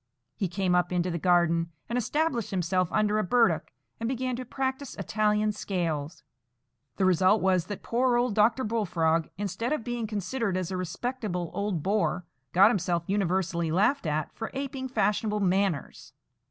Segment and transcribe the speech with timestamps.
[0.35, 3.69] He came up into the garden, and established himself under a burdock,
[3.99, 6.23] and began to practise Italian scales.
[6.97, 8.63] The result was, that poor old Dr.
[8.63, 14.33] Bullfrog, instead of being considered as a respectable old bore, got himself universally laughed at
[14.33, 16.13] for aping fashionable manners.